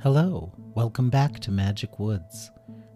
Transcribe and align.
Hello, 0.00 0.52
welcome 0.76 1.10
back 1.10 1.40
to 1.40 1.50
Magic 1.50 1.98
Woods. 1.98 2.52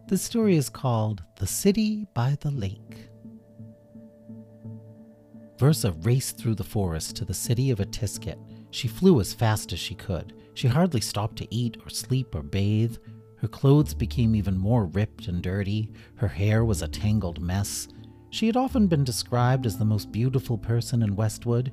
The 0.06 0.16
story 0.16 0.56
is 0.56 0.69
called 0.69 1.24
The 1.35 1.48
City 1.48 2.06
by 2.14 2.37
the 2.40 2.53
Lake. 2.53 3.08
Versa 5.58 5.90
raced 6.03 6.38
through 6.38 6.54
the 6.54 6.62
forest 6.62 7.17
to 7.17 7.24
the 7.24 7.35
city 7.35 7.72
of 7.72 7.80
Etisket. 7.80 8.38
She 8.71 8.87
flew 8.87 9.21
as 9.21 9.35
fast 9.35 9.72
as 9.72 9.80
she 9.80 9.96
could. 9.96 10.33
She 10.54 10.69
hardly 10.69 11.01
stopped 11.01 11.38
to 11.38 11.53
eat 11.53 11.76
or 11.85 11.90
sleep 11.90 12.37
or 12.37 12.44
bathe. 12.44 12.96
Her 13.38 13.48
clothes 13.48 13.94
became 13.94 14.37
even 14.37 14.56
more 14.56 14.87
ripped 14.87 15.26
and 15.26 15.42
dirty. 15.42 15.90
Her 16.14 16.28
hair 16.28 16.64
was 16.64 16.82
a 16.82 16.88
tangled 16.88 17.41
mess. 17.41 17.88
She 18.30 18.46
had 18.46 18.56
often 18.56 18.87
been 18.87 19.02
described 19.02 19.66
as 19.66 19.77
the 19.77 19.84
most 19.84 20.12
beautiful 20.12 20.56
person 20.56 21.02
in 21.02 21.16
Westwood, 21.16 21.73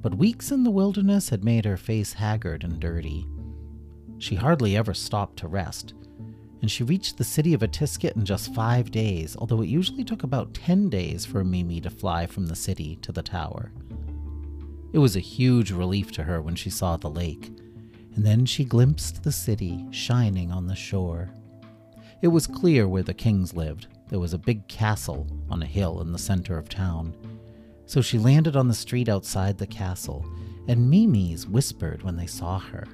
but 0.00 0.14
weeks 0.14 0.52
in 0.52 0.62
the 0.62 0.70
wilderness 0.70 1.28
had 1.28 1.42
made 1.42 1.64
her 1.64 1.76
face 1.76 2.12
haggard 2.12 2.62
and 2.62 2.78
dirty. 2.78 3.26
She 4.20 4.34
hardly 4.34 4.76
ever 4.76 4.92
stopped 4.92 5.38
to 5.38 5.48
rest, 5.48 5.94
and 6.60 6.70
she 6.70 6.84
reached 6.84 7.16
the 7.16 7.24
city 7.24 7.54
of 7.54 7.62
Etisket 7.62 8.16
in 8.16 8.26
just 8.26 8.54
five 8.54 8.90
days, 8.90 9.34
although 9.34 9.62
it 9.62 9.68
usually 9.68 10.04
took 10.04 10.22
about 10.22 10.52
ten 10.52 10.90
days 10.90 11.24
for 11.24 11.42
Mimi 11.42 11.80
to 11.80 11.88
fly 11.88 12.26
from 12.26 12.46
the 12.46 12.54
city 12.54 12.96
to 12.96 13.12
the 13.12 13.22
tower. 13.22 13.72
It 14.92 14.98
was 14.98 15.16
a 15.16 15.20
huge 15.20 15.72
relief 15.72 16.12
to 16.12 16.24
her 16.24 16.42
when 16.42 16.54
she 16.54 16.68
saw 16.68 16.98
the 16.98 17.08
lake, 17.08 17.46
and 18.14 18.26
then 18.26 18.44
she 18.44 18.62
glimpsed 18.62 19.22
the 19.22 19.32
city 19.32 19.86
shining 19.90 20.52
on 20.52 20.66
the 20.66 20.76
shore. 20.76 21.30
It 22.20 22.28
was 22.28 22.46
clear 22.46 22.86
where 22.86 23.02
the 23.02 23.14
kings 23.14 23.54
lived. 23.54 23.86
There 24.10 24.20
was 24.20 24.34
a 24.34 24.38
big 24.38 24.68
castle 24.68 25.26
on 25.48 25.62
a 25.62 25.66
hill 25.66 26.02
in 26.02 26.12
the 26.12 26.18
center 26.18 26.58
of 26.58 26.68
town. 26.68 27.16
So 27.86 28.02
she 28.02 28.18
landed 28.18 28.54
on 28.54 28.68
the 28.68 28.74
street 28.74 29.08
outside 29.08 29.56
the 29.56 29.66
castle, 29.66 30.26
and 30.68 30.90
Mimi's 30.90 31.46
whispered 31.46 32.02
when 32.02 32.16
they 32.16 32.26
saw 32.26 32.58
her. 32.58 32.86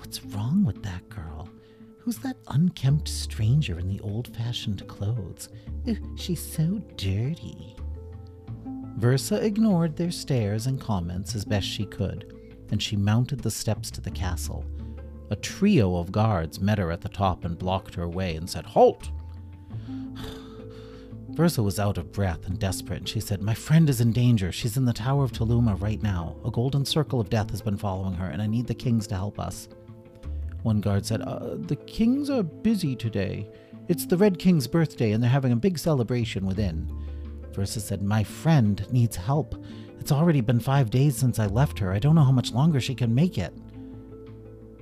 What's 0.00 0.24
wrong 0.24 0.64
with 0.64 0.82
that 0.82 1.08
girl? 1.10 1.48
Who's 1.98 2.16
that 2.18 2.38
unkempt 2.48 3.06
stranger 3.06 3.78
in 3.78 3.86
the 3.86 4.00
old 4.00 4.34
fashioned 4.34 4.88
clothes? 4.88 5.50
She's 6.16 6.40
so 6.40 6.80
dirty. 6.96 7.76
Versa 8.96 9.36
ignored 9.44 9.96
their 9.96 10.10
stares 10.10 10.66
and 10.66 10.80
comments 10.80 11.34
as 11.34 11.44
best 11.44 11.66
she 11.66 11.84
could, 11.84 12.34
and 12.70 12.82
she 12.82 12.96
mounted 12.96 13.40
the 13.40 13.50
steps 13.50 13.90
to 13.92 14.00
the 14.00 14.10
castle. 14.10 14.64
A 15.28 15.36
trio 15.36 15.96
of 15.96 16.10
guards 16.10 16.60
met 16.60 16.78
her 16.78 16.90
at 16.90 17.02
the 17.02 17.08
top 17.08 17.44
and 17.44 17.58
blocked 17.58 17.94
her 17.94 18.08
way 18.08 18.36
and 18.36 18.48
said, 18.48 18.64
Halt! 18.64 19.10
Versa 21.28 21.62
was 21.62 21.78
out 21.78 21.98
of 21.98 22.10
breath 22.10 22.46
and 22.46 22.58
desperate, 22.58 23.00
and 23.00 23.08
she 23.08 23.20
said, 23.20 23.42
My 23.42 23.54
friend 23.54 23.88
is 23.88 24.00
in 24.00 24.12
danger. 24.12 24.50
She's 24.50 24.78
in 24.78 24.86
the 24.86 24.92
Tower 24.94 25.24
of 25.24 25.32
Tuluma 25.32 25.80
right 25.80 26.02
now. 26.02 26.36
A 26.44 26.50
golden 26.50 26.86
circle 26.86 27.20
of 27.20 27.30
death 27.30 27.50
has 27.50 27.62
been 27.62 27.76
following 27.76 28.14
her, 28.14 28.26
and 28.26 28.40
I 28.40 28.46
need 28.46 28.66
the 28.66 28.74
kings 28.74 29.06
to 29.08 29.14
help 29.14 29.38
us. 29.38 29.68
One 30.62 30.80
guard 30.80 31.06
said, 31.06 31.22
uh, 31.22 31.56
The 31.56 31.76
kings 31.76 32.30
are 32.30 32.42
busy 32.42 32.94
today. 32.94 33.48
It's 33.88 34.06
the 34.06 34.16
Red 34.16 34.38
King's 34.38 34.66
birthday, 34.66 35.12
and 35.12 35.22
they're 35.22 35.30
having 35.30 35.52
a 35.52 35.56
big 35.56 35.78
celebration 35.78 36.46
within. 36.46 36.90
Versa 37.52 37.80
said, 37.80 38.02
My 38.02 38.22
friend 38.22 38.86
needs 38.92 39.16
help. 39.16 39.64
It's 39.98 40.12
already 40.12 40.40
been 40.40 40.60
five 40.60 40.90
days 40.90 41.16
since 41.16 41.38
I 41.38 41.46
left 41.46 41.78
her. 41.78 41.92
I 41.92 41.98
don't 41.98 42.14
know 42.14 42.24
how 42.24 42.32
much 42.32 42.52
longer 42.52 42.80
she 42.80 42.94
can 42.94 43.14
make 43.14 43.38
it. 43.38 43.52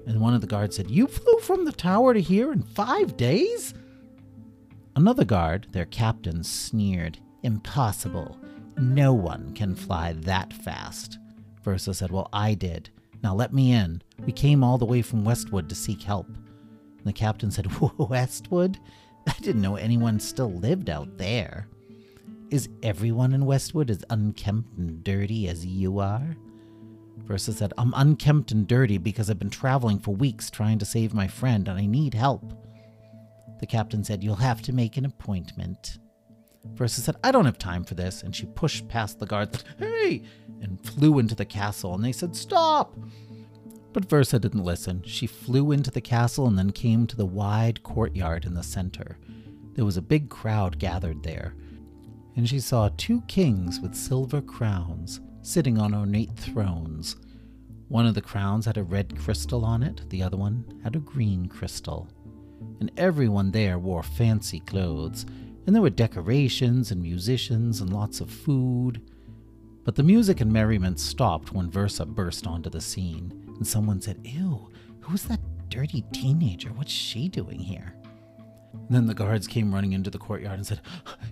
And 0.07 0.21
one 0.21 0.35
of 0.35 0.41
the 0.41 0.47
guards 0.47 0.77
said, 0.77 0.91
You 0.91 1.07
flew 1.07 1.39
from 1.41 1.65
the 1.65 1.73
tower 1.73 2.15
to 2.15 2.21
here 2.21 2.53
in 2.53 2.63
five 2.63 3.17
days? 3.17 3.75
Another 4.97 5.25
guard, 5.25 5.69
their 5.73 5.85
captain, 5.87 6.43
sneered, 6.43 7.19
Impossible. 7.43 8.39
No 8.77 9.13
one 9.13 9.55
can 9.55 9.75
fly 9.75 10.13
that 10.13 10.53
fast. 10.53 11.19
Versa 11.63 11.95
said, 11.95 12.11
Well, 12.11 12.29
I 12.33 12.55
did. 12.55 12.91
Now 13.23 13.35
let 13.35 13.53
me 13.53 13.73
in. 13.73 14.03
We 14.25 14.33
came 14.33 14.63
all 14.63 14.79
the 14.79 14.85
way 14.85 15.03
from 15.03 15.25
Westwood 15.25 15.69
to 15.69 15.75
seek 15.75 16.03
help. 16.03 16.29
And 16.29 17.07
the 17.07 17.13
captain 17.13 17.51
said, 17.51 17.67
Westwood? 17.99 18.79
I 19.27 19.35
didn't 19.41 19.63
know 19.63 19.77
anyone 19.77 20.21
still 20.21 20.53
lived 20.53 20.89
out 20.89 21.19
there. 21.19 21.69
Is 22.51 22.69
everyone 22.83 23.35
in 23.35 23.45
Westwood 23.45 23.91
as 23.91 24.05
unkempt 24.09 24.79
and 24.79 25.05
dirty 25.05 25.49
as 25.49 25.67
you 25.67 25.99
are? 25.99 26.37
Versa 27.19 27.53
said, 27.53 27.75
I'm 27.77 27.93
unkempt 27.95 28.53
and 28.53 28.67
dirty 28.67 28.97
because 28.97 29.29
I've 29.29 29.39
been 29.39 29.51
traveling 29.51 29.99
for 29.99 30.15
weeks 30.15 30.49
trying 30.49 30.79
to 30.79 30.87
save 30.87 31.13
my 31.13 31.29
friend 31.29 31.69
and 31.69 31.79
I 31.79 31.85
need 31.85 32.15
help. 32.15 32.55
The 33.61 33.67
captain 33.67 34.03
said, 34.03 34.25
You'll 34.25 34.37
have 34.37 34.63
to 34.63 34.73
make 34.73 34.97
an 34.97 35.05
appointment. 35.05 35.99
Versa 36.75 37.01
said, 37.01 37.17
I 37.25 37.33
don't 37.33 37.45
have 37.45 37.59
time 37.59 37.85
for 37.85 37.95
this. 37.95 38.23
And 38.23 38.35
she 38.35 38.47
pushed 38.47 38.89
past 38.89 39.19
the 39.19 39.27
guards, 39.27 39.65
Hey! 39.79 40.23
and 40.61 40.85
flew 40.85 41.19
into 41.19 41.35
the 41.35 41.45
castle. 41.45 41.95
And 41.95 42.05
they 42.05 42.13
said, 42.13 42.37
Stop! 42.37 42.97
But 43.93 44.05
Versa 44.05 44.39
didn't 44.39 44.65
listen. 44.65 45.03
She 45.05 45.27
flew 45.27 45.73
into 45.73 45.91
the 45.91 46.01
castle 46.01 46.47
and 46.47 46.59
then 46.59 46.71
came 46.71 47.07
to 47.07 47.17
the 47.17 47.27
wide 47.27 47.83
courtyard 47.83 48.45
in 48.45 48.55
the 48.55 48.63
center. 48.63 49.19
There 49.75 49.85
was 49.85 49.97
a 49.97 50.03
big 50.03 50.29
crowd 50.29 50.79
gathered 50.79 51.23
there 51.23 51.55
and 52.39 52.49
she 52.49 52.61
saw 52.61 52.89
two 52.97 53.21
kings 53.23 53.81
with 53.81 53.97
silver 53.97 54.41
crowns 54.41 55.21
sitting 55.43 55.77
on 55.77 55.93
ornate 55.93 56.37
thrones. 56.37 57.17
One 57.89 58.07
of 58.07 58.15
the 58.15 58.23
crowns 58.23 58.65
had 58.65 58.77
a 58.77 58.85
red 58.85 59.19
crystal 59.19 59.65
on 59.65 59.83
it, 59.83 60.09
the 60.09 60.23
other 60.23 60.37
one 60.37 60.81
had 60.85 60.95
a 60.95 61.01
green 61.01 61.47
crystal. 61.47 62.09
And 62.79 62.93
everyone 62.97 63.51
there 63.51 63.81
wore 63.81 64.05
fancy 64.05 64.61
clothes, 64.61 65.27
and 65.69 65.75
there 65.75 65.83
were 65.83 65.91
decorations 65.91 66.91
and 66.91 67.03
musicians 67.03 67.83
and 67.83 67.93
lots 67.93 68.23
of 68.23 68.31
food. 68.31 69.03
But 69.85 69.97
the 69.97 70.03
music 70.03 70.41
and 70.41 70.51
merriment 70.51 70.99
stopped 70.99 71.53
when 71.53 71.71
Versa 71.71 72.07
burst 72.07 72.47
onto 72.47 72.71
the 72.71 72.81
scene, 72.81 73.53
and 73.55 73.67
someone 73.67 74.01
said, 74.01 74.19
Ew, 74.25 74.71
who's 75.01 75.25
that 75.25 75.41
dirty 75.69 76.07
teenager? 76.11 76.71
What's 76.71 76.91
she 76.91 77.29
doing 77.29 77.59
here? 77.59 77.95
Then 78.89 79.05
the 79.05 79.13
guards 79.13 79.47
came 79.47 79.75
running 79.75 79.93
into 79.93 80.09
the 80.09 80.17
courtyard 80.17 80.55
and 80.55 80.67
said, 80.67 80.81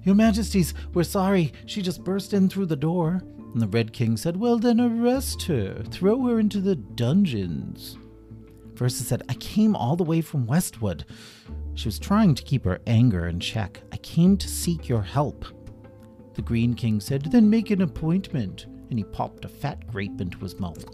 Your 0.05 0.15
Majesties, 0.15 0.75
we're 0.93 1.03
sorry. 1.03 1.55
She 1.65 1.81
just 1.81 2.05
burst 2.05 2.35
in 2.35 2.51
through 2.51 2.67
the 2.67 2.77
door. 2.77 3.23
And 3.55 3.63
the 3.63 3.69
Red 3.69 3.95
King 3.95 4.19
said, 4.19 4.37
Well, 4.37 4.59
then 4.59 4.83
arrest 4.83 5.45
her. 5.45 5.83
Throw 5.85 6.27
her 6.27 6.39
into 6.39 6.61
the 6.61 6.77
dungeons. 6.77 7.97
Versa 8.75 9.03
said, 9.03 9.23
I 9.31 9.35
came 9.35 9.75
all 9.75 9.97
the 9.97 10.05
way 10.05 10.21
from 10.21 10.47
Westwood. 10.47 11.07
She 11.73 11.89
was 11.89 11.99
trying 11.99 12.35
to 12.35 12.43
keep 12.43 12.67
her 12.67 12.81
anger 12.87 13.27
in 13.27 13.41
check. 13.41 13.81
Came 14.07 14.37
to 14.37 14.49
seek 14.49 14.89
your 14.89 15.03
help. 15.03 15.45
The 16.35 16.43
Green 16.43 16.75
King 16.75 17.01
said, 17.01 17.25
Then 17.25 17.51
make 17.51 17.71
an 17.71 17.83
appointment. 17.83 18.67
And 18.89 18.99
he 18.99 19.05
popped 19.05 19.45
a 19.45 19.49
fat 19.49 19.85
grape 19.89 20.21
into 20.21 20.39
his 20.39 20.61
mouth. 20.61 20.87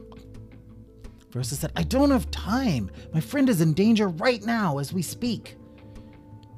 Versa 1.31 1.55
said, 1.55 1.73
I 1.77 1.83
don't 1.83 2.11
have 2.11 2.31
time. 2.31 2.91
My 3.13 3.21
friend 3.21 3.51
is 3.51 3.61
in 3.61 3.75
danger 3.75 4.09
right 4.09 4.43
now 4.43 4.79
as 4.79 4.95
we 4.95 5.03
speak. 5.03 5.57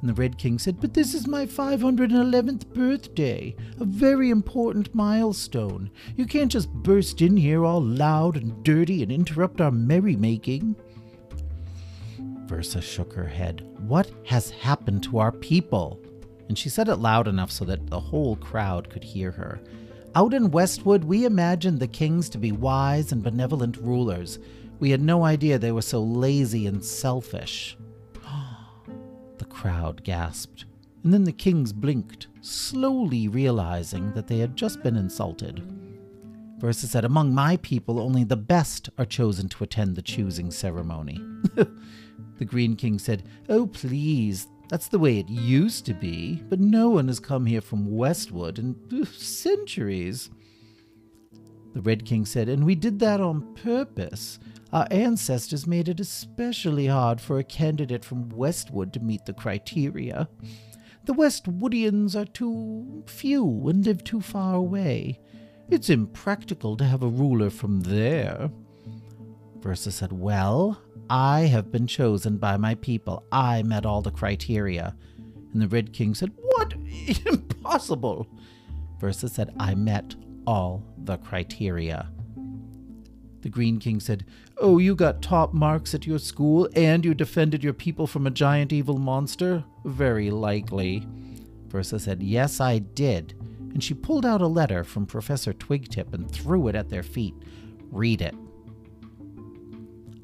And 0.00 0.08
the 0.08 0.14
Red 0.14 0.38
King 0.38 0.60
said, 0.60 0.80
But 0.80 0.94
this 0.94 1.12
is 1.12 1.26
my 1.26 1.44
511th 1.44 2.68
birthday, 2.68 3.56
a 3.80 3.84
very 3.84 4.30
important 4.30 4.94
milestone. 4.94 5.90
You 6.16 6.24
can't 6.24 6.52
just 6.52 6.72
burst 6.72 7.20
in 7.20 7.36
here 7.36 7.64
all 7.64 7.82
loud 7.82 8.36
and 8.36 8.62
dirty 8.62 9.02
and 9.02 9.10
interrupt 9.10 9.60
our 9.60 9.72
merrymaking. 9.72 10.76
Versa 12.46 12.80
shook 12.80 13.12
her 13.12 13.26
head. 13.26 13.66
What 13.80 14.10
has 14.24 14.50
happened 14.50 15.02
to 15.04 15.18
our 15.18 15.32
people? 15.32 16.00
And 16.48 16.58
she 16.58 16.68
said 16.68 16.88
it 16.88 16.96
loud 16.96 17.28
enough 17.28 17.50
so 17.50 17.64
that 17.64 17.88
the 17.88 18.00
whole 18.00 18.36
crowd 18.36 18.90
could 18.90 19.04
hear 19.04 19.30
her. 19.32 19.60
Out 20.14 20.34
in 20.34 20.50
Westwood, 20.50 21.04
we 21.04 21.24
imagined 21.24 21.80
the 21.80 21.88
kings 21.88 22.28
to 22.30 22.38
be 22.38 22.52
wise 22.52 23.10
and 23.10 23.22
benevolent 23.22 23.76
rulers. 23.78 24.38
We 24.78 24.90
had 24.90 25.00
no 25.00 25.24
idea 25.24 25.58
they 25.58 25.72
were 25.72 25.82
so 25.82 26.02
lazy 26.02 26.66
and 26.66 26.84
selfish 26.84 27.76
the 29.38 29.44
crowd 29.46 30.04
gasped, 30.04 30.66
and 31.02 31.12
then 31.12 31.24
the 31.24 31.32
kings 31.32 31.72
blinked, 31.72 32.28
slowly 32.42 33.28
realizing 33.28 34.12
that 34.12 34.26
they 34.26 34.38
had 34.38 34.56
just 34.56 34.82
been 34.82 34.96
insulted. 34.96 35.62
Versa 36.58 36.86
said, 36.86 37.04
Among 37.04 37.34
my 37.34 37.56
people, 37.58 37.98
only 37.98 38.24
the 38.24 38.36
best 38.36 38.88
are 38.96 39.04
chosen 39.04 39.48
to 39.50 39.64
attend 39.64 39.96
the 39.96 40.02
choosing 40.02 40.50
ceremony. 40.50 41.20
the 42.38 42.44
Green 42.44 42.76
King 42.76 42.98
said, 42.98 43.24
Oh, 43.48 43.66
please, 43.66 44.46
that's 44.74 44.88
the 44.88 44.98
way 44.98 45.20
it 45.20 45.28
used 45.28 45.86
to 45.86 45.94
be, 45.94 46.42
but 46.48 46.58
no 46.58 46.88
one 46.88 47.06
has 47.06 47.20
come 47.20 47.46
here 47.46 47.60
from 47.60 47.92
Westwood 47.92 48.58
in 48.58 48.74
uh, 48.92 49.04
centuries. 49.04 50.30
The 51.74 51.80
Red 51.80 52.04
King 52.04 52.26
said, 52.26 52.48
And 52.48 52.66
we 52.66 52.74
did 52.74 52.98
that 52.98 53.20
on 53.20 53.54
purpose. 53.54 54.40
Our 54.72 54.88
ancestors 54.90 55.64
made 55.64 55.88
it 55.88 56.00
especially 56.00 56.88
hard 56.88 57.20
for 57.20 57.38
a 57.38 57.44
candidate 57.44 58.04
from 58.04 58.30
Westwood 58.30 58.92
to 58.94 58.98
meet 58.98 59.24
the 59.26 59.32
criteria. 59.32 60.28
The 61.04 61.14
Westwoodians 61.14 62.16
are 62.16 62.24
too 62.24 63.04
few 63.06 63.68
and 63.68 63.86
live 63.86 64.02
too 64.02 64.20
far 64.20 64.56
away. 64.56 65.20
It's 65.70 65.88
impractical 65.88 66.76
to 66.78 66.84
have 66.84 67.04
a 67.04 67.08
ruler 67.08 67.50
from 67.50 67.82
there. 67.82 68.50
Versa 69.60 69.92
said, 69.92 70.10
Well, 70.10 70.82
I 71.10 71.40
have 71.42 71.70
been 71.70 71.86
chosen 71.86 72.38
by 72.38 72.56
my 72.56 72.74
people. 72.76 73.24
I 73.30 73.62
met 73.62 73.84
all 73.84 74.02
the 74.02 74.10
criteria. 74.10 74.96
And 75.52 75.62
the 75.62 75.68
Red 75.68 75.92
King 75.92 76.14
said, 76.14 76.32
What? 76.36 76.74
Impossible. 77.26 78.26
Versa 78.98 79.28
said, 79.28 79.54
I 79.58 79.74
met 79.74 80.14
all 80.46 80.82
the 80.98 81.18
criteria. 81.18 82.10
The 83.42 83.50
Green 83.50 83.78
King 83.78 84.00
said, 84.00 84.24
Oh, 84.56 84.78
you 84.78 84.94
got 84.94 85.20
top 85.20 85.52
marks 85.52 85.94
at 85.94 86.06
your 86.06 86.18
school 86.18 86.68
and 86.74 87.04
you 87.04 87.12
defended 87.12 87.62
your 87.62 87.74
people 87.74 88.06
from 88.06 88.26
a 88.26 88.30
giant 88.30 88.72
evil 88.72 88.96
monster? 88.98 89.64
Very 89.84 90.30
likely. 90.30 91.06
Versa 91.68 91.98
said, 91.98 92.22
Yes, 92.22 92.60
I 92.60 92.78
did. 92.78 93.34
And 93.74 93.82
she 93.84 93.92
pulled 93.92 94.24
out 94.24 94.40
a 94.40 94.46
letter 94.46 94.84
from 94.84 95.04
Professor 95.04 95.52
Twigtip 95.52 96.14
and 96.14 96.30
threw 96.30 96.68
it 96.68 96.74
at 96.74 96.88
their 96.88 97.02
feet. 97.02 97.34
Read 97.90 98.22
it. 98.22 98.34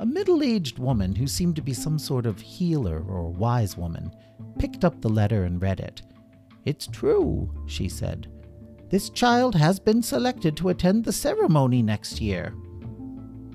A 0.00 0.06
middle 0.06 0.42
aged 0.42 0.78
woman 0.78 1.14
who 1.14 1.26
seemed 1.26 1.56
to 1.56 1.62
be 1.62 1.74
some 1.74 1.98
sort 1.98 2.24
of 2.24 2.40
healer 2.40 3.04
or 3.06 3.28
wise 3.28 3.76
woman 3.76 4.10
picked 4.58 4.82
up 4.82 4.98
the 4.98 5.10
letter 5.10 5.44
and 5.44 5.60
read 5.60 5.78
it. 5.78 6.00
It's 6.64 6.86
true, 6.86 7.52
she 7.66 7.86
said. 7.86 8.26
This 8.88 9.10
child 9.10 9.54
has 9.54 9.78
been 9.78 10.02
selected 10.02 10.56
to 10.56 10.70
attend 10.70 11.04
the 11.04 11.12
ceremony 11.12 11.82
next 11.82 12.18
year. 12.18 12.54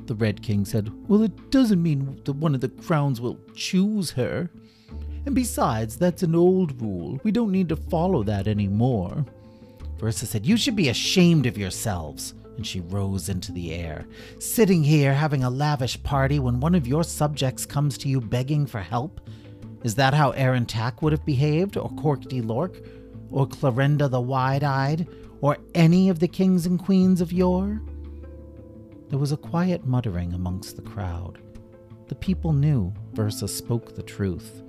The 0.06 0.14
Red 0.14 0.44
King 0.44 0.66
said, 0.66 0.94
Well, 1.10 1.24
it 1.24 1.50
doesn't 1.50 1.82
mean 1.82 2.22
that 2.26 2.34
one 2.34 2.54
of 2.54 2.62
the 2.62 2.70
crowns 2.70 3.20
will 3.20 3.40
choose 3.56 4.12
her. 4.12 4.52
And 5.26 5.34
besides, 5.34 5.98
that's 5.98 6.22
an 6.22 6.36
old 6.36 6.80
rule. 6.80 7.20
We 7.24 7.32
don't 7.32 7.52
need 7.52 7.70
to 7.70 7.76
follow 7.76 8.22
that 8.22 8.48
anymore. 8.48 9.26
Versa 9.98 10.28
said, 10.28 10.46
You 10.46 10.58
should 10.58 10.76
be 10.76 10.90
ashamed 10.90 11.48
of 11.48 11.58
yourselves. 11.58 12.36
And 12.58 12.66
she 12.66 12.80
rose 12.80 13.30
into 13.30 13.52
the 13.52 13.74
air. 13.74 14.06
Sitting 14.40 14.84
here 14.84 15.14
having 15.14 15.44
a 15.44 15.50
lavish 15.50 16.02
party 16.04 16.40
when 16.40 16.60
one 16.60 16.76
of 16.76 16.88
your 16.88 17.04
subjects 17.04 17.66
comes 17.66 17.98
to 18.00 18.10
you 18.10 18.22
begging 18.22 18.66
for 18.66 18.80
help? 18.80 19.22
Is 19.84 19.96
that 19.96 20.14
how 20.14 20.32
Aaron 20.32 20.66
Tack 20.66 21.02
would 21.02 21.12
have 21.12 21.26
behaved, 21.26 21.78
or 21.78 21.90
Corky 21.92 22.42
Lork, 22.42 22.80
or 23.30 23.48
Clarenda 23.48 24.10
the 24.10 24.22
Wide 24.22 24.64
Eyed, 24.64 25.08
or 25.42 25.58
any 25.76 26.10
of 26.10 26.20
the 26.20 26.28
kings 26.28 26.66
and 26.66 26.80
queens 26.80 27.22
of 27.22 27.34
yore? 27.34 27.82
There 29.10 29.20
was 29.20 29.32
a 29.32 29.38
quiet 29.38 29.86
muttering 29.86 30.34
amongst 30.34 30.76
the 30.76 30.82
crowd. 30.82 31.40
The 32.08 32.16
people 32.16 32.54
knew 32.54 32.94
Versa 33.14 33.48
spoke 33.48 33.96
the 33.96 34.04
truth. 34.04 34.64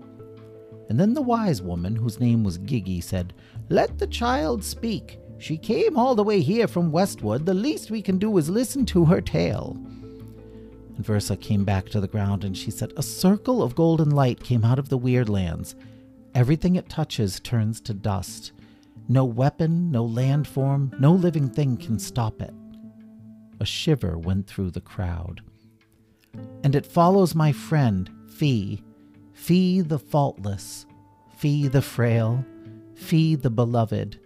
And 0.89 1.01
then 1.01 1.15
the 1.15 1.23
wise 1.23 1.63
woman, 1.63 1.97
whose 1.97 2.21
name 2.21 2.45
was 2.45 2.59
Giggy, 2.59 3.03
said, 3.03 3.33
Let 3.69 3.99
the 3.99 4.07
child 4.07 4.63
speak. 4.63 5.19
She 5.39 5.59
came 5.59 5.97
all 5.97 6.15
the 6.15 6.25
way 6.25 6.41
here 6.41 6.67
from 6.67 6.93
Westwood. 6.93 7.47
The 7.47 7.55
least 7.55 7.91
we 7.91 8.03
can 8.03 8.19
do 8.19 8.37
is 8.39 8.49
listen 8.49 8.87
to 8.87 9.05
her 9.05 9.21
tale. 9.21 9.77
And 10.97 11.05
Versa 11.05 11.37
came 11.37 11.65
back 11.65 11.89
to 11.91 12.01
the 12.01 12.09
ground 12.09 12.43
and 12.45 12.57
she 12.57 12.71
said, 12.71 12.93
A 12.97 13.03
circle 13.03 13.63
of 13.63 13.75
golden 13.75 14.11
light 14.11 14.43
came 14.43 14.65
out 14.65 14.79
of 14.79 14.89
the 14.89 14.97
Weird 14.97 15.29
Lands. 15.29 15.75
Everything 16.35 16.77
it 16.77 16.89
touches 16.89 17.39
turns 17.41 17.81
to 17.83 17.95
dust. 17.95 18.53
No 19.09 19.25
weapon, 19.25 19.91
no 19.91 20.05
landform, 20.05 20.99
no 20.99 21.13
living 21.13 21.49
thing 21.49 21.77
can 21.77 21.99
stop 21.99 22.41
it. 22.41 22.55
A 23.61 23.65
shiver 23.65 24.19
went 24.19 24.47
through 24.47 24.71
the 24.71 24.81
crowd. 24.81 25.43
And 26.65 26.75
it 26.75 26.87
follows 26.87 27.35
my 27.35 27.53
friend, 27.53 28.11
Fee, 28.37 28.83
Fee 29.33 29.83
the 29.83 29.99
faultless, 29.99 30.87
Fee 31.37 31.69
the 31.69 31.83
frail, 31.83 32.45
Fee 32.95 33.35
the 33.35 33.51
beloved. 33.51 34.19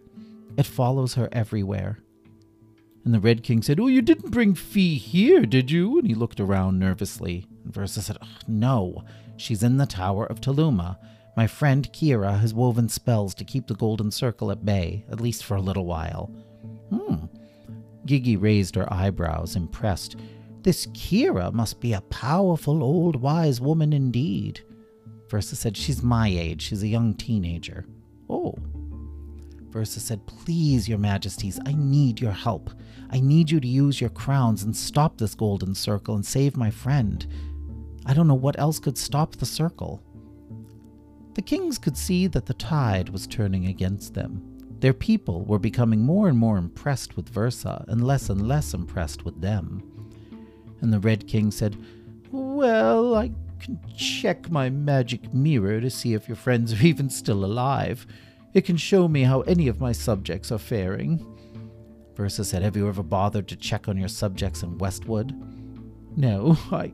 It 0.57 0.67
follows 0.67 1.15
her 1.15 1.29
everywhere. 1.33 1.99
And 3.05 3.15
the 3.15 3.21
Red 3.21 3.43
King 3.43 3.63
said, 3.63 3.81
Oh, 3.81 3.87
you 3.87 4.03
didn't 4.03 4.31
bring 4.31 4.55
Fee 4.55 4.99
here, 4.99 5.47
did 5.47 5.71
you? 5.71 5.99
And 5.99 6.07
he 6.07 6.15
looked 6.15 6.41
around 6.41 6.79
nervously. 6.79 7.47
And 7.65 7.73
Versa 7.73 8.03
said, 8.03 8.19
No, 8.47 9.05
she's 9.37 9.63
in 9.63 9.79
the 9.79 9.87
Tower 9.87 10.27
of 10.27 10.41
Taluma. 10.41 10.99
My 11.37 11.47
friend 11.47 11.91
Kira 11.93 12.39
has 12.39 12.53
woven 12.53 12.89
spells 12.89 13.35
to 13.37 13.45
keep 13.45 13.67
the 13.67 13.75
Golden 13.75 14.11
Circle 14.11 14.51
at 14.51 14.65
bay, 14.65 15.05
at 15.11 15.21
least 15.21 15.45
for 15.45 15.57
a 15.57 15.63
little 15.63 15.87
while. 15.87 16.31
Hmm, 16.91 17.27
Giggy 18.05 18.37
raised 18.37 18.75
her 18.75 18.93
eyebrows, 18.93 19.57
impressed. 19.57 20.17
This 20.63 20.87
Kira 20.89 21.53
must 21.53 21.81
be 21.81 21.95
a 21.95 22.03
powerful 22.03 22.83
old 22.83 23.17
wise 23.17 23.61
woman 23.61 23.93
indeed. 23.93 24.61
Versa 25.31 25.57
said, 25.57 25.77
She's 25.77 26.03
my 26.03 26.29
age. 26.29 26.63
She's 26.63 26.83
a 26.83 26.89
young 26.89 27.15
teenager. 27.15 27.87
Oh. 28.29 28.55
Versa 29.71 30.01
said, 30.01 30.27
Please, 30.27 30.89
your 30.89 30.99
majesties, 30.99 31.61
I 31.67 31.73
need 31.73 32.21
your 32.21 32.33
help. 32.33 32.71
I 33.11 33.21
need 33.21 33.51
you 33.51 33.61
to 33.61 33.69
use 33.69 34.01
your 34.01 34.11
crowns 34.11 34.63
and 34.63 34.77
stop 34.77 35.19
this 35.19 35.35
golden 35.35 35.75
circle 35.75 36.15
and 36.15 36.25
save 36.25 36.57
my 36.57 36.71
friend. 36.71 37.27
I 38.07 38.15
don't 38.15 38.29
know 38.29 38.35
what 38.35 38.59
else 38.59 38.79
could 38.79 38.99
stop 38.99 39.37
the 39.37 39.47
circle. 39.47 40.03
The 41.35 41.43
kings 41.43 41.79
could 41.79 41.97
see 41.97 42.27
that 42.29 42.47
the 42.47 42.55
tide 42.55 43.09
was 43.11 43.27
turning 43.27 43.67
against 43.67 44.15
them. 44.15 44.43
Their 44.81 44.95
people 44.95 45.45
were 45.45 45.59
becoming 45.59 46.01
more 46.01 46.29
and 46.29 46.39
more 46.39 46.57
impressed 46.57 47.17
with 47.17 47.29
Versa 47.29 47.85
and 47.89 48.07
less 48.07 48.31
and 48.31 48.49
less 48.49 48.75
impressed 48.75 49.25
with 49.25 49.41
them. 49.41 49.83
And 50.81 50.93
the 50.93 50.99
Red 50.99 51.27
King 51.27 51.51
said, 51.51 51.77
Well, 52.31 53.15
I 53.15 53.31
can 53.61 53.79
check 53.97 54.51
my 54.51 54.71
magic 54.71 55.33
mirror 55.35 55.81
to 55.81 55.91
see 55.91 56.15
if 56.15 56.29
your 56.29 56.37
friends 56.37 56.73
are 56.73 56.85
even 56.85 57.11
still 57.11 57.45
alive. 57.45 58.07
It 58.53 58.65
can 58.65 58.77
show 58.77 59.07
me 59.07 59.23
how 59.23 59.43
any 59.43 59.69
of 59.69 59.81
my 59.81 59.93
subjects 59.93 60.51
are 60.51 60.59
faring. 60.59 61.25
Versa 62.17 62.45
said, 62.45 62.63
Have 62.63 62.77
you 62.77 62.89
ever 62.89 63.03
bothered 63.03 63.49
to 63.49 63.57
check 63.57 63.89
on 63.89 63.97
your 63.97 64.09
subjects 64.09 64.63
in 64.63 64.79
Westwood? 64.79 65.35
No, 66.17 66.57
I. 66.73 66.93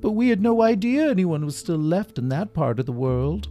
But 0.00 0.12
we 0.12 0.28
had 0.28 0.40
no 0.40 0.62
idea 0.62 1.10
anyone 1.10 1.44
was 1.44 1.56
still 1.56 1.76
left 1.78 2.18
in 2.18 2.28
that 2.30 2.54
part 2.54 2.80
of 2.80 2.86
the 2.86 2.92
world. 2.92 3.48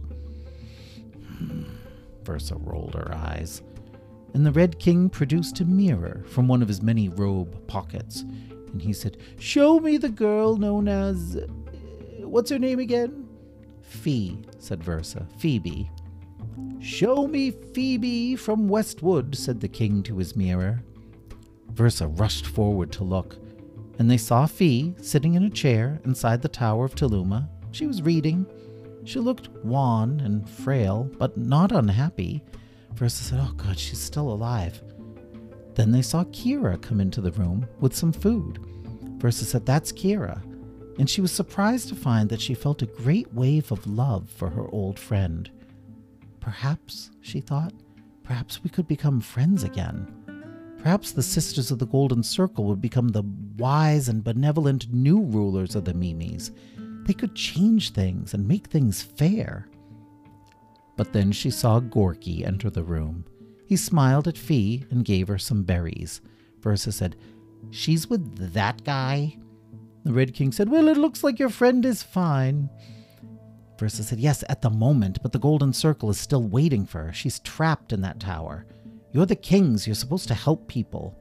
Versa 2.24 2.56
rolled 2.56 2.94
her 2.94 3.14
eyes, 3.14 3.62
and 4.34 4.44
the 4.44 4.52
Red 4.52 4.78
King 4.78 5.08
produced 5.08 5.60
a 5.60 5.64
mirror 5.64 6.24
from 6.28 6.48
one 6.48 6.60
of 6.60 6.68
his 6.68 6.82
many 6.82 7.08
robe 7.08 7.66
pockets, 7.66 8.22
and 8.72 8.82
he 8.82 8.92
said, 8.92 9.16
Show 9.38 9.78
me 9.80 9.96
the 9.96 10.08
girl 10.10 10.56
known 10.56 10.88
as. 10.88 11.36
Uh, 11.36 11.46
what's 12.28 12.50
her 12.50 12.58
name 12.58 12.80
again? 12.80 13.26
Fee, 13.82 14.38
said 14.58 14.82
Versa. 14.82 15.26
Phoebe. 15.38 15.90
Show 16.80 17.26
me 17.26 17.50
Phoebe 17.50 18.36
from 18.36 18.68
Westwood, 18.68 19.36
said 19.36 19.60
the 19.60 19.68
king 19.68 20.02
to 20.04 20.18
his 20.18 20.36
mirror. 20.36 20.82
Versa 21.72 22.08
rushed 22.08 22.46
forward 22.46 22.92
to 22.92 23.04
look, 23.04 23.36
and 23.98 24.10
they 24.10 24.16
saw 24.16 24.46
Fee 24.46 24.94
sitting 25.00 25.34
in 25.34 25.44
a 25.44 25.50
chair 25.50 26.00
inside 26.04 26.42
the 26.42 26.48
Tower 26.48 26.84
of 26.84 26.94
Taluma. 26.94 27.48
She 27.70 27.86
was 27.86 28.02
reading, 28.02 28.46
she 29.08 29.20
looked 29.20 29.48
wan 29.64 30.20
and 30.20 30.46
frail, 30.46 31.10
but 31.18 31.38
not 31.38 31.72
unhappy. 31.72 32.42
Versa 32.92 33.24
said, 33.24 33.40
Oh 33.40 33.54
God, 33.56 33.78
she's 33.78 33.98
still 33.98 34.30
alive. 34.30 34.82
Then 35.74 35.92
they 35.92 36.02
saw 36.02 36.24
Kira 36.24 36.80
come 36.82 37.00
into 37.00 37.22
the 37.22 37.32
room 37.32 37.66
with 37.80 37.96
some 37.96 38.12
food. 38.12 38.58
Versa 39.16 39.46
said, 39.46 39.64
That's 39.64 39.92
Kira. 39.92 40.42
And 40.98 41.08
she 41.08 41.22
was 41.22 41.32
surprised 41.32 41.88
to 41.88 41.94
find 41.94 42.28
that 42.28 42.40
she 42.40 42.52
felt 42.52 42.82
a 42.82 42.86
great 42.86 43.32
wave 43.32 43.72
of 43.72 43.86
love 43.86 44.28
for 44.28 44.50
her 44.50 44.68
old 44.72 44.98
friend. 44.98 45.50
Perhaps, 46.48 47.10
she 47.20 47.42
thought, 47.42 47.74
perhaps 48.22 48.64
we 48.64 48.70
could 48.70 48.88
become 48.88 49.20
friends 49.20 49.64
again. 49.64 50.10
Perhaps 50.78 51.12
the 51.12 51.22
Sisters 51.22 51.70
of 51.70 51.78
the 51.78 51.84
Golden 51.84 52.22
Circle 52.22 52.64
would 52.64 52.80
become 52.80 53.08
the 53.08 53.22
wise 53.58 54.08
and 54.08 54.24
benevolent 54.24 54.90
new 54.90 55.20
rulers 55.20 55.74
of 55.74 55.84
the 55.84 55.92
Mimis, 55.92 56.50
they 57.04 57.12
could 57.12 57.34
change 57.34 57.90
things 57.90 58.32
and 58.32 58.48
make 58.48 58.66
things 58.66 59.02
fair. 59.02 59.68
But 60.96 61.12
then 61.12 61.32
she 61.32 61.50
saw 61.50 61.80
Gorky 61.80 62.46
enter 62.46 62.70
the 62.70 62.82
room. 62.82 63.26
He 63.66 63.76
smiled 63.76 64.26
at 64.26 64.38
Fee 64.38 64.86
and 64.90 65.04
gave 65.04 65.28
her 65.28 65.38
some 65.38 65.64
berries. 65.64 66.22
Versa 66.62 66.92
said, 66.92 67.14
She's 67.70 68.08
with 68.08 68.54
that 68.54 68.84
guy? 68.84 69.36
The 70.04 70.14
Red 70.14 70.32
King 70.32 70.52
said, 70.52 70.70
Well, 70.70 70.88
it 70.88 70.96
looks 70.96 71.22
like 71.22 71.38
your 71.38 71.50
friend 71.50 71.84
is 71.84 72.02
fine. 72.02 72.70
Versa 73.78 74.02
said, 74.02 74.18
Yes, 74.18 74.42
at 74.48 74.60
the 74.60 74.70
moment, 74.70 75.22
but 75.22 75.32
the 75.32 75.38
Golden 75.38 75.72
Circle 75.72 76.10
is 76.10 76.18
still 76.18 76.42
waiting 76.42 76.84
for 76.84 77.04
her. 77.04 77.12
She's 77.12 77.38
trapped 77.40 77.92
in 77.92 78.00
that 78.02 78.20
tower. 78.20 78.66
You're 79.12 79.26
the 79.26 79.36
kings. 79.36 79.86
You're 79.86 79.94
supposed 79.94 80.28
to 80.28 80.34
help 80.34 80.68
people. 80.68 81.16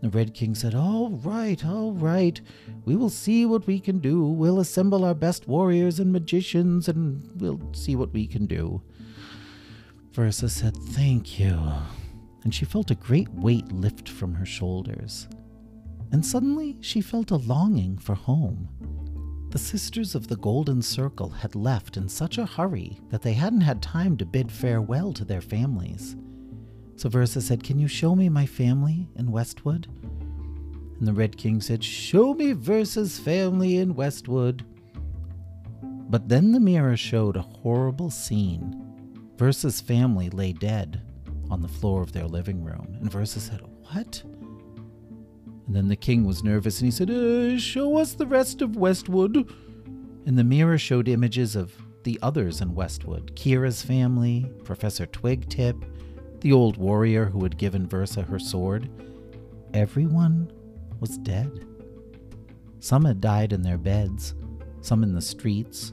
The 0.00 0.10
Red 0.10 0.32
King 0.32 0.54
said, 0.54 0.74
All 0.76 1.10
right, 1.10 1.64
all 1.66 1.92
right. 1.92 2.40
We 2.84 2.94
will 2.94 3.10
see 3.10 3.46
what 3.46 3.66
we 3.66 3.80
can 3.80 3.98
do. 3.98 4.24
We'll 4.24 4.60
assemble 4.60 5.04
our 5.04 5.14
best 5.14 5.48
warriors 5.48 5.98
and 5.98 6.12
magicians, 6.12 6.88
and 6.88 7.28
we'll 7.40 7.60
see 7.72 7.96
what 7.96 8.12
we 8.12 8.26
can 8.26 8.46
do. 8.46 8.80
Versa 10.12 10.48
said, 10.48 10.76
Thank 10.76 11.40
you. 11.40 11.58
And 12.44 12.54
she 12.54 12.64
felt 12.64 12.92
a 12.92 12.94
great 12.94 13.28
weight 13.30 13.70
lift 13.72 14.08
from 14.08 14.34
her 14.34 14.46
shoulders. 14.46 15.28
And 16.12 16.24
suddenly 16.24 16.76
she 16.80 17.00
felt 17.00 17.32
a 17.32 17.36
longing 17.36 17.98
for 17.98 18.14
home. 18.14 18.68
The 19.50 19.58
sisters 19.58 20.14
of 20.14 20.28
the 20.28 20.36
Golden 20.36 20.82
Circle 20.82 21.30
had 21.30 21.54
left 21.54 21.96
in 21.96 22.06
such 22.08 22.36
a 22.36 22.44
hurry 22.44 22.98
that 23.08 23.22
they 23.22 23.32
hadn't 23.32 23.62
had 23.62 23.80
time 23.80 24.16
to 24.18 24.26
bid 24.26 24.52
farewell 24.52 25.14
to 25.14 25.24
their 25.24 25.40
families. 25.40 26.16
So 26.96 27.08
Versa 27.08 27.40
said, 27.40 27.64
Can 27.64 27.78
you 27.78 27.88
show 27.88 28.14
me 28.14 28.28
my 28.28 28.44
family 28.44 29.08
in 29.16 29.32
Westwood? 29.32 29.88
And 30.98 31.06
the 31.06 31.14
Red 31.14 31.38
King 31.38 31.62
said, 31.62 31.82
Show 31.82 32.34
me 32.34 32.52
Versa's 32.52 33.18
family 33.18 33.78
in 33.78 33.94
Westwood. 33.94 34.66
But 35.82 36.28
then 36.28 36.52
the 36.52 36.60
mirror 36.60 36.96
showed 36.96 37.36
a 37.36 37.42
horrible 37.42 38.10
scene. 38.10 38.84
Versa's 39.38 39.80
family 39.80 40.28
lay 40.28 40.52
dead 40.52 41.00
on 41.50 41.62
the 41.62 41.68
floor 41.68 42.02
of 42.02 42.12
their 42.12 42.26
living 42.26 42.62
room. 42.62 42.98
And 43.00 43.10
Versa 43.10 43.40
said, 43.40 43.62
What? 43.92 44.22
And 45.68 45.76
then 45.76 45.88
the 45.88 45.96
king 45.96 46.24
was 46.24 46.42
nervous 46.42 46.80
and 46.80 46.86
he 46.86 46.90
said, 46.90 47.10
uh, 47.10 47.58
Show 47.58 47.98
us 47.98 48.14
the 48.14 48.26
rest 48.26 48.62
of 48.62 48.76
Westwood. 48.76 49.52
And 50.24 50.38
the 50.38 50.42
mirror 50.42 50.78
showed 50.78 51.08
images 51.08 51.54
of 51.54 51.74
the 52.04 52.18
others 52.22 52.62
in 52.62 52.74
Westwood 52.74 53.36
Kira's 53.36 53.82
family, 53.82 54.50
Professor 54.64 55.04
Twigtip, 55.04 55.84
the 56.40 56.52
old 56.52 56.78
warrior 56.78 57.26
who 57.26 57.42
had 57.42 57.58
given 57.58 57.86
Versa 57.86 58.22
her 58.22 58.38
sword. 58.38 58.88
Everyone 59.74 60.50
was 61.00 61.18
dead. 61.18 61.66
Some 62.80 63.04
had 63.04 63.20
died 63.20 63.52
in 63.52 63.60
their 63.60 63.76
beds, 63.76 64.34
some 64.80 65.02
in 65.02 65.12
the 65.12 65.20
streets, 65.20 65.92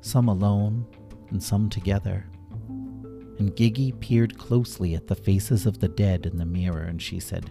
some 0.00 0.28
alone, 0.28 0.86
and 1.30 1.42
some 1.42 1.68
together. 1.68 2.24
And 2.68 3.54
Giggy 3.56 3.98
peered 3.98 4.38
closely 4.38 4.94
at 4.94 5.08
the 5.08 5.16
faces 5.16 5.66
of 5.66 5.80
the 5.80 5.88
dead 5.88 6.24
in 6.24 6.38
the 6.38 6.46
mirror, 6.46 6.82
and 6.82 7.02
she 7.02 7.18
said, 7.18 7.50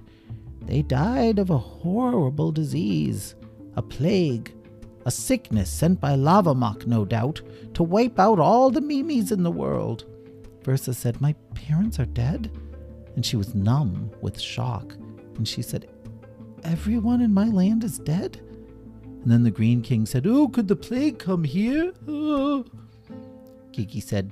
They 0.65 0.81
died 0.81 1.39
of 1.39 1.49
a 1.49 1.57
horrible 1.57 2.51
disease, 2.51 3.35
a 3.75 3.81
plague, 3.81 4.53
a 5.05 5.11
sickness 5.11 5.69
sent 5.69 6.01
by 6.01 6.15
Lavamok, 6.15 6.87
no 6.87 7.05
doubt, 7.05 7.41
to 7.75 7.83
wipe 7.83 8.19
out 8.19 8.39
all 8.39 8.71
the 8.71 8.81
Mimis 8.81 9.31
in 9.31 9.43
the 9.43 9.51
world. 9.51 10.05
Versa 10.63 10.93
said, 10.93 11.21
My 11.21 11.33
parents 11.53 11.99
are 11.99 12.05
dead? 12.05 12.51
And 13.15 13.25
she 13.25 13.37
was 13.37 13.53
numb 13.53 14.11
with 14.21 14.41
shock. 14.41 14.93
And 15.37 15.47
she 15.47 15.61
said, 15.61 15.87
Everyone 16.63 17.21
in 17.21 17.31
my 17.31 17.47
land 17.47 17.83
is 17.83 17.99
dead? 17.99 18.41
And 19.03 19.31
then 19.31 19.43
the 19.43 19.51
Green 19.51 19.83
King 19.83 20.07
said, 20.07 20.25
Oh, 20.25 20.47
could 20.47 20.67
the 20.67 20.75
plague 20.75 21.19
come 21.19 21.43
here? 21.43 21.93
Oh. 22.07 22.65
Giggy 23.71 24.01
said, 24.01 24.31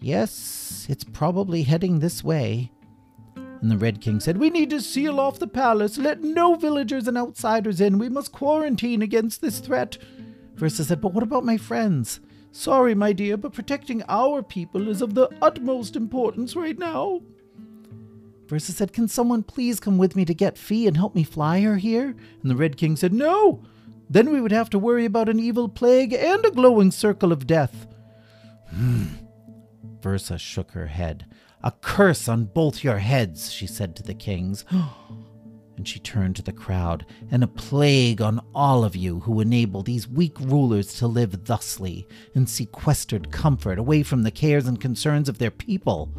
Yes, 0.00 0.86
it's 0.88 1.04
probably 1.04 1.62
heading 1.62 1.98
this 1.98 2.22
way. 2.22 2.70
And 3.64 3.72
the 3.72 3.78
Red 3.78 4.02
King 4.02 4.20
said, 4.20 4.36
We 4.36 4.50
need 4.50 4.68
to 4.70 4.80
seal 4.82 5.18
off 5.18 5.38
the 5.38 5.46
palace. 5.46 5.96
Let 5.96 6.22
no 6.22 6.54
villagers 6.54 7.08
and 7.08 7.16
outsiders 7.16 7.80
in. 7.80 7.98
We 7.98 8.10
must 8.10 8.30
quarantine 8.30 9.00
against 9.00 9.40
this 9.40 9.58
threat. 9.58 9.96
Versa 10.54 10.84
said, 10.84 11.00
But 11.00 11.14
what 11.14 11.22
about 11.22 11.46
my 11.46 11.56
friends? 11.56 12.20
Sorry, 12.52 12.94
my 12.94 13.14
dear, 13.14 13.38
but 13.38 13.54
protecting 13.54 14.02
our 14.06 14.42
people 14.42 14.86
is 14.86 15.00
of 15.00 15.14
the 15.14 15.30
utmost 15.40 15.96
importance 15.96 16.54
right 16.54 16.78
now. 16.78 17.22
Versa 18.48 18.72
said, 18.72 18.92
Can 18.92 19.08
someone 19.08 19.42
please 19.42 19.80
come 19.80 19.96
with 19.96 20.14
me 20.14 20.26
to 20.26 20.34
get 20.34 20.58
Fee 20.58 20.86
and 20.86 20.98
help 20.98 21.14
me 21.14 21.24
fly 21.24 21.62
her 21.62 21.78
here? 21.78 22.14
And 22.42 22.50
the 22.50 22.56
Red 22.56 22.76
King 22.76 22.96
said, 22.96 23.14
No! 23.14 23.62
Then 24.10 24.30
we 24.30 24.42
would 24.42 24.52
have 24.52 24.68
to 24.70 24.78
worry 24.78 25.06
about 25.06 25.30
an 25.30 25.40
evil 25.40 25.70
plague 25.70 26.12
and 26.12 26.44
a 26.44 26.50
glowing 26.50 26.90
circle 26.90 27.32
of 27.32 27.46
death. 27.46 27.86
Hmm. 28.68 29.04
Versa 30.02 30.36
shook 30.36 30.72
her 30.72 30.88
head. 30.88 31.24
A 31.64 31.70
curse 31.70 32.28
on 32.28 32.44
both 32.44 32.84
your 32.84 32.98
heads, 32.98 33.50
she 33.50 33.66
said 33.66 33.96
to 33.96 34.02
the 34.02 34.12
kings. 34.12 34.66
and 35.76 35.88
she 35.88 35.98
turned 35.98 36.36
to 36.36 36.42
the 36.42 36.52
crowd, 36.52 37.06
and 37.30 37.42
a 37.42 37.48
plague 37.48 38.20
on 38.20 38.44
all 38.54 38.84
of 38.84 38.94
you 38.94 39.20
who 39.20 39.40
enable 39.40 39.82
these 39.82 40.06
weak 40.06 40.38
rulers 40.38 40.92
to 40.98 41.06
live 41.06 41.46
thusly, 41.46 42.06
in 42.34 42.46
sequestered 42.46 43.32
comfort, 43.32 43.78
away 43.78 44.02
from 44.02 44.22
the 44.22 44.30
cares 44.30 44.66
and 44.66 44.78
concerns 44.78 45.26
of 45.26 45.38
their 45.38 45.50
people. 45.50 46.12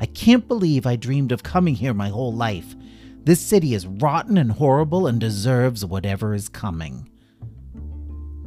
I 0.00 0.06
can't 0.06 0.48
believe 0.48 0.84
I 0.84 0.96
dreamed 0.96 1.30
of 1.30 1.44
coming 1.44 1.76
here 1.76 1.94
my 1.94 2.08
whole 2.08 2.34
life. 2.34 2.74
This 3.22 3.40
city 3.40 3.74
is 3.74 3.86
rotten 3.86 4.36
and 4.36 4.50
horrible 4.50 5.06
and 5.06 5.20
deserves 5.20 5.84
whatever 5.84 6.34
is 6.34 6.48
coming. 6.48 7.08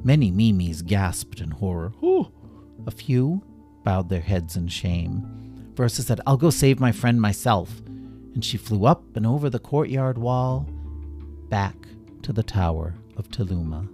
Many 0.03 0.31
Mimis 0.31 0.81
gasped 0.81 1.39
in 1.39 1.51
horror. 1.51 1.93
Oh. 2.03 2.29
A 2.87 2.91
few 2.91 3.41
bowed 3.85 4.09
their 4.09 4.21
heads 4.21 4.57
in 4.57 4.67
shame. 4.67 5.50
Versa 5.81 6.03
said, 6.03 6.21
I'll 6.27 6.37
go 6.37 6.51
save 6.51 6.79
my 6.79 6.91
friend 6.91 7.19
myself. 7.19 7.79
And 8.35 8.45
she 8.45 8.55
flew 8.55 8.85
up 8.85 9.03
and 9.15 9.25
over 9.25 9.49
the 9.49 9.57
courtyard 9.57 10.15
wall, 10.15 10.69
back 11.49 11.75
to 12.21 12.31
the 12.31 12.43
tower 12.43 12.93
of 13.17 13.29
Tuluma. 13.29 13.87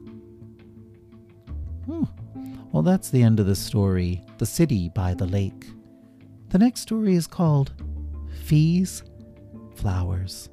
Hmm. 1.85 2.03
Well, 2.73 2.83
that's 2.83 3.09
the 3.09 3.23
end 3.23 3.39
of 3.39 3.45
the 3.45 3.55
story 3.55 4.21
The 4.37 4.45
City 4.45 4.89
by 4.89 5.13
the 5.13 5.27
Lake. 5.27 5.65
The 6.49 6.59
next 6.59 6.81
story 6.81 7.15
is 7.15 7.25
called 7.25 7.71
Fee's 8.43 9.01
Flowers. 9.77 10.49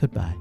Goodbye. 0.00 0.34